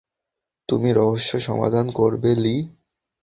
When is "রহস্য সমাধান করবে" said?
0.93-2.31